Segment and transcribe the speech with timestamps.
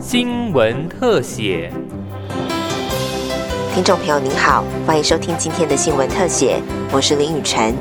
[0.00, 1.72] 新闻特写。
[3.74, 6.60] 听众朋友您好，欢迎收听今天的新闻特写，
[6.92, 7.74] 我是林雨晨。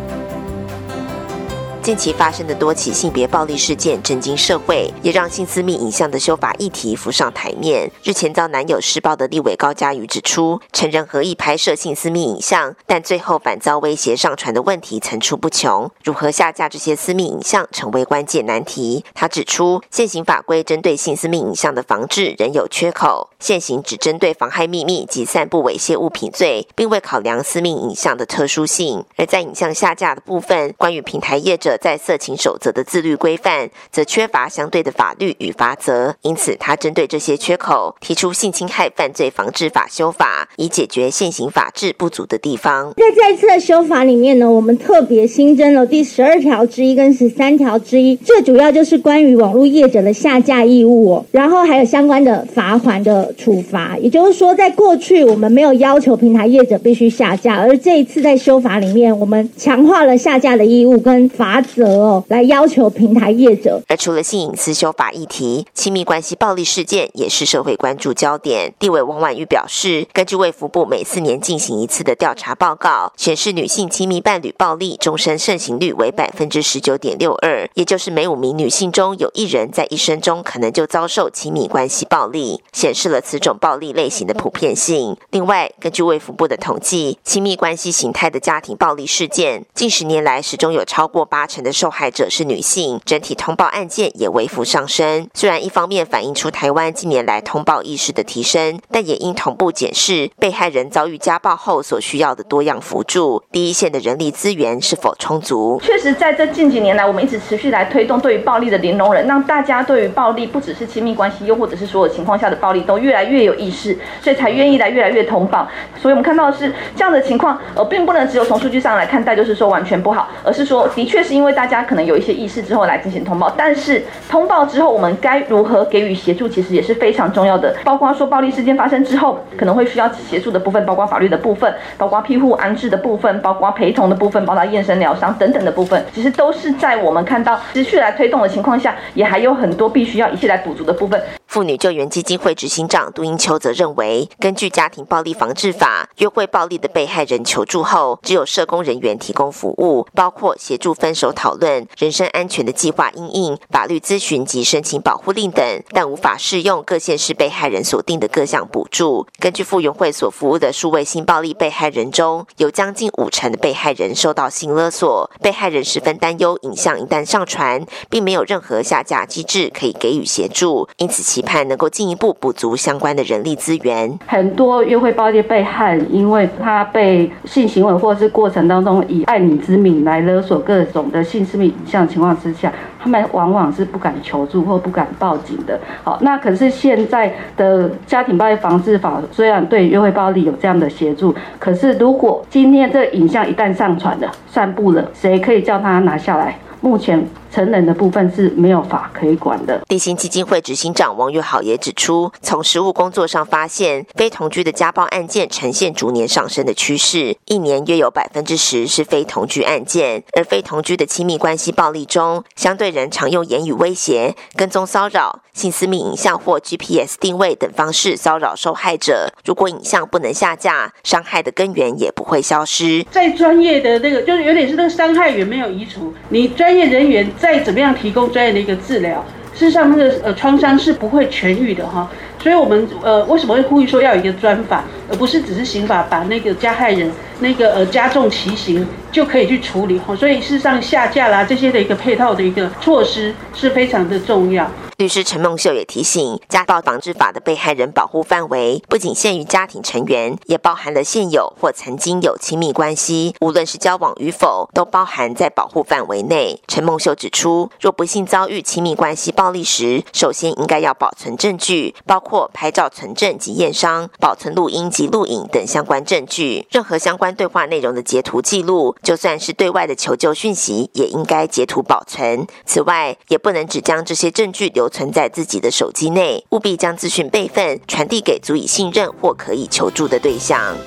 [1.83, 7.91] 近期发生的多起性别暴力事件震惊社会，也让性私密影像的修法议题浮上台面。
[8.01, 15.91] 日前遭男友施暴的立委高嘉瑜指出，成人合意拍摄性私密影像，但最后反遭威胁上传的问题层出不穷。
[16.05, 19.03] 如何下架这些私密影像，成为关键难题。
[19.13, 29.03] 他指出，现行法规针对性私密影像的防治仍有缺口，现行只针对妨害秘密及散布猥亵物品罪，并未考量私密影像的特殊性。
[29.17, 31.72] 而在影像下架的部分，关于平台业者。
[31.77, 42.93] 在色情守则的自律规范，则缺乏相对的法律与法则，因此他针对这些缺口，提出性侵害犯罪防治法修法，以解决现行法制不足的地方。
[42.97, 53.97] 在这一次的修法里面呢，我们特别新增了第十二条之一跟十三条之一，这主要就是关于网络业者的下架义务，然后还有相关的罚款的处罚。
[53.97, 61.62] 也就是说，在过去我们没有要求平台业者必须下架，而这一次在修法里面，我们强化了下架的义务跟罚。
[61.63, 63.81] 则哦，来要求平台业者。
[63.87, 68.73] 而除了性隐私修法议题，亲密关系暴力事件也是社会关注焦点。
[68.77, 85.15] 地委王婉玉表示，根据卫福部每四年进行一次的调查报告，显示女性亲密伴侣暴力终身盛行率为百分之十九点六二，也就是每五名女性中有一人在一生中可能就遭受亲密关系暴力，显示了此种暴力类型的普遍性。
[85.31, 91.63] 另外，根据卫福部的统计，亲密关系形态的家庭暴力事件，近十年来始终有超过八成。
[91.63, 95.29] 的受害者是女性，整体通报案件也微幅上升。
[95.33, 105.79] 虽然一方面反映出台湾近年来通报意识的提升，但也应同步检视被害人遭遇家暴后所需要的多样辅助，第一线的人力资源是否充足。
[105.81, 115.65] 确实，在这近几年来，我们一直持续来推动对于暴力的零容忍，让大家对于暴力不只是亲密关系，又或者是所有情况下的暴力都越来越有意识，所以才愿意来越来越通报。
[116.01, 121.42] 所以我们看到的是这样的情况，呃，并不能只有从数据上来看待，就是说完全不好，而是说的确是因。
[121.43, 127.75] 因为大家可能有一些意识之后来进行通报，但是通报之后我们该如何给予协助，其实也是非常重要的。
[127.83, 141.21] 包括说暴力事件发生之后，可能会需要协助的部分，包括法律的部分，包括庇护安置的部分，包括陪同的部分，包括验身疗伤等等的部分，其实都是在我们看到持续来推动的情况下，也还有很多必须要一切来补足的部分。
[141.53, 159.27] 妇女救援基金会执行长杜英秋则认为，根据家庭暴力防治法，约会暴力的被害人求助后，只有社工人员提供服务，包括协助分手讨论、人身安全的计划应应、法律咨询及申请保护令等，但无法适用各县市被害人所定的各项补助。
[159.37, 171.42] 根据傅园会所服务的数位性暴力被害人中，有将近五成的被害人受到性勒索，被害人十分担忧影像一旦上传，并没有任何下架机制可以给予协助，因此其。
[171.43, 174.17] 盼能够进一步补足相关的人力资源。
[174.25, 185.79] 很多约会暴力被害，因为他被性行为或是过程当中以爱你之名来勒索各种的性私密影像情况之下，他们往往是不敢求助或不敢报警的。
[186.03, 196.57] 好，那可是现在的家庭暴力防治法虽然对约会暴力有这样的协助，可是如果今天这影像一旦上传了、散布了，谁可以叫他拿下来？
[196.81, 197.25] 目前。
[197.53, 199.79] 成人的部分是没有法可以管的。
[199.87, 210.23] 地心基金会执行长王月好也指出，从实务工作上发现，非同居的家暴案件呈现逐年上升的趋势，一年约有百分之十是非同居案件。
[210.35, 219.31] 而非同居的亲密关系暴力中，相对人常用言语威胁、跟踪骚扰、性私密影像或 GPS 定位等方式骚扰受害者。
[219.45, 223.05] 如果影像不能下架，伤害的根源也不会消失。
[223.11, 227.29] 在专业的那个，就是有点是那个伤害源没有移除，你专业人员。
[227.43, 229.21] 再怎么样提供专业的一个治疗，
[229.53, 232.09] 事实上那个呃创伤是不会痊愈的哈，
[232.39, 237.11] 所以我们呃为什么会呼吁说要有一个专法，而不是只是刑法把那个加害人
[237.41, 244.65] 那个呃加重其刑就可以去处理哈，所以事实上下架啦这些的一个配套的一个措施是非常的重要。
[245.03, 256.61] 律师陈梦秀也提醒，家暴防治法的被害人保护范围不仅限于家庭成员，也包含了现有或曾经有亲密关系，无论是交往与否，都包含在保护范围内。
[256.69, 266.65] 陈梦秀指出，若不幸遭遇亲密关系暴力时，首先应该要保存证据，包括拍照存证及验伤，保存录音及录影等相关证据。
[266.71, 272.47] 任何相关对话内容的截图记录，就算是对外的求救讯息，也应该截图保存。
[272.65, 274.89] 此外，也不能只将这些证据留。
[274.93, 280.77] 存在自己的手机内，务必将资讯备份，传递给足以信任或可以求助的对象。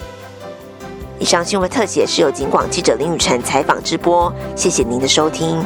[1.19, 5.58] 以上新闻特写是由警广记者林雨辰采访直播，谢谢您的收听。